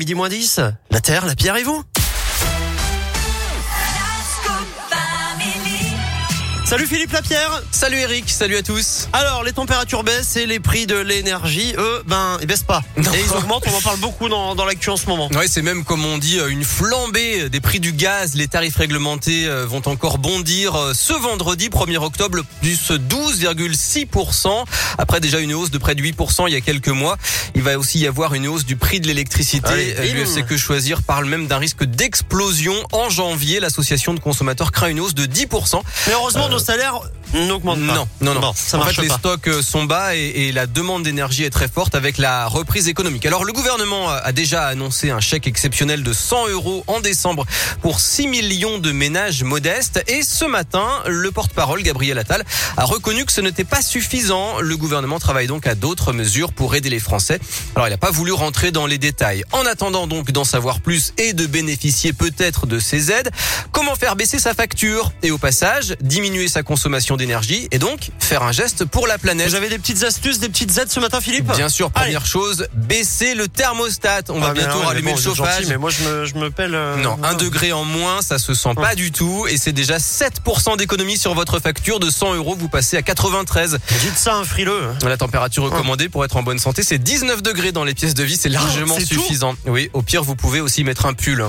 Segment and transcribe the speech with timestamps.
[0.00, 0.60] Midi moins 10,
[0.92, 1.82] la Terre, la pierre et vous?
[6.68, 9.08] Salut Philippe Lapierre Salut Eric, salut à tous.
[9.14, 12.82] Alors, les températures baissent et les prix de l'énergie, eux, ben, ils baissent pas.
[12.98, 13.10] Non.
[13.14, 15.30] Et ils augmentent, on en parle beaucoup dans, dans l'actu en ce moment.
[15.32, 18.34] Ouais, c'est même comme on dit euh, une flambée des prix du gaz.
[18.34, 24.64] Les tarifs réglementés euh, vont encore bondir euh, ce vendredi 1er octobre plus 12,6%.
[24.98, 27.16] Après déjà une hausse de près de 8% il y a quelques mois.
[27.54, 29.96] Il va aussi y avoir une hausse du prix de l'électricité.
[30.12, 33.58] L'UFC Que Choisir parle même d'un risque d'explosion en janvier.
[33.58, 35.80] L'association de consommateurs craint une hausse de 10%.
[36.08, 37.76] Mais heureusement, nos salaires pas.
[37.76, 38.40] Non, non, non.
[38.40, 41.44] Bon, ça en marche fait, les stocks euh, sont bas et, et la demande d'énergie
[41.44, 43.26] est très forte avec la reprise économique.
[43.26, 47.44] Alors, le gouvernement a déjà annoncé un chèque exceptionnel de 100 euros en décembre
[47.82, 50.02] pour 6 millions de ménages modestes.
[50.08, 52.44] Et ce matin, le porte-parole, Gabriel Attal,
[52.76, 54.60] a reconnu que ce n'était pas suffisant.
[54.60, 57.40] Le gouvernement travaille donc à d'autres mesures pour aider les Français.
[57.74, 59.44] Alors, il n'a pas voulu rentrer dans les détails.
[59.52, 63.30] En attendant donc d'en savoir plus et de bénéficier peut-être de ces aides,
[63.72, 65.12] comment faire baisser sa facture?
[65.22, 69.52] Et au passage, diminuer sa consommation d'énergie et donc faire un geste pour la planète.
[69.54, 71.52] Avez des petites astuces, des petites aides ce matin, Philippe?
[71.54, 72.06] Bien sûr, Allez.
[72.06, 74.22] première chose, baisser le thermostat.
[74.30, 75.66] On va Ah, bientôt mais rallumer bon, le êtes gentil, chauffage.
[75.66, 76.74] mais moi, je me, je me pèle.
[76.74, 79.46] euh, Non, un degré en moins, ça se sent pas du tout.
[79.48, 82.56] Et c'est déjà 7% d'économie sur votre facture de 100 euros.
[82.58, 83.78] Vous passez à 93.
[84.00, 84.82] Dites ça un frileux.
[85.04, 88.22] La température recommandée pour être en bonne santé, c'est 19 degrés dans les pièces de
[88.24, 88.36] vie.
[88.36, 89.54] C'est largement suffisant.
[89.66, 91.44] Oui, au pire, vous pouvez aussi mettre un pull.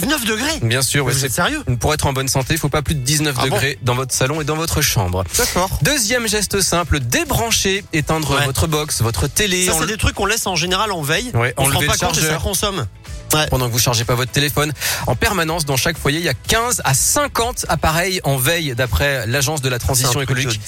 [0.00, 1.62] 19 degrés Bien sûr, ouais, Vous c'est êtes sérieux?
[1.80, 3.94] Pour être en bonne santé, il faut pas plus de 19 Ah bon degrés dans
[3.94, 5.24] votre salon et dans votre chambre.
[5.38, 5.70] D'accord.
[5.82, 8.44] Deuxième geste simple, débrancher, éteindre Ouais.
[8.46, 9.66] votre box, votre télé.
[9.66, 11.30] Ça, c'est des trucs qu'on laisse en général en veille.
[11.34, 12.86] Ouais, on se rend pas compte et ça consomme.
[13.32, 13.48] Ouais.
[13.48, 14.72] pendant que vous chargez pas votre téléphone.
[15.08, 19.26] En permanence, dans chaque foyer, il y a 15 à 50 appareils en veille d'après
[19.26, 20.60] l'agence de la transition écologique.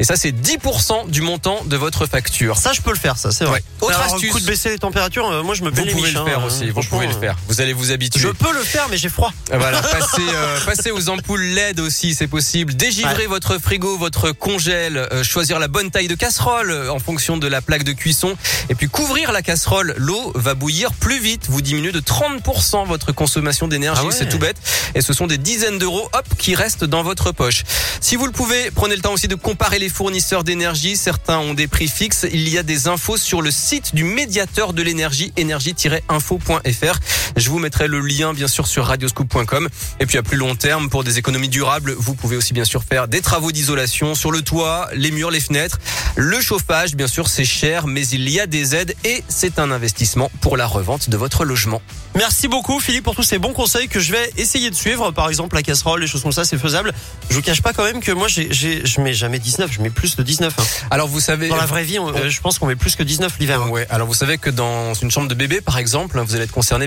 [0.00, 2.56] Et ça, c'est 10% du montant de votre facture.
[2.58, 3.58] Ça, je peux le faire, ça, c'est vrai.
[3.58, 3.64] Ouais.
[3.82, 4.32] Autre Alors, astuce.
[4.32, 6.40] coup de baisser les températures, euh, moi, je me Vous les pouvez miches, le faire
[6.40, 7.36] hein, aussi, euh, vous pouvez le euh, faire.
[7.46, 8.18] Vous allez vous habituer.
[8.20, 9.32] Je peux le faire, mais j'ai froid.
[9.52, 12.74] Voilà, passez, euh, passez aux ampoules LED aussi, c'est possible.
[12.74, 13.26] Dégivrer Ouais.
[13.26, 17.46] votre frigo, votre congèle, euh, choisir la bonne taille de casserole euh, en fonction de
[17.48, 18.36] la plaque de cuisson.
[18.68, 21.46] Et puis couvrir la casserole, l'eau va bouillir plus vite.
[21.48, 24.12] Vous diminuez de 30% votre consommation d'énergie, Ah ouais.
[24.16, 24.56] c'est tout bête.
[24.94, 27.64] Et ce sont des dizaines d'euros, hop, qui restent dans votre poche.
[28.00, 30.96] Si vous le pouvez, prenez le temps aussi de comparer les fournisseurs d'énergie.
[30.96, 32.26] Certains ont des prix fixes.
[32.32, 36.98] Il y a des infos sur le site du médiateur de l'énergie, énergie-info.fr.
[37.36, 39.68] Je vous mettrai le lien, bien sûr, sur radioscoop.com.
[40.00, 42.82] Et puis à plus long terme, pour des économies durables, vous pouvez aussi bien sûr
[42.84, 45.78] faire des travaux d'isolation sur le toit, les murs, les fenêtres.
[46.16, 49.70] Le chauffage, bien sûr, c'est cher, mais il y a des aides et c'est un
[49.70, 51.80] investissement pour la revente de votre logement.
[52.14, 55.10] Merci beaucoup, Philippe, pour tous ces bons conseils que je vais essayer de suivre.
[55.12, 56.92] Par exemple, la casserole, les choses comme ça, c'est faisable.
[57.30, 59.80] Je vous cache pas quand même que moi, j'ai, j'ai, je mets jamais 19, je
[59.82, 60.54] mets plus de 19.
[60.58, 60.62] hein.
[60.90, 61.48] Alors vous savez...
[61.48, 63.62] Dans la vraie vie, on- euh, je pense qu'on met plus que 19 l'hiver.
[63.62, 63.68] hein.
[63.68, 66.50] Ouais, alors vous savez que dans une chambre de bébé, par exemple, vous allez être
[66.52, 66.86] concerné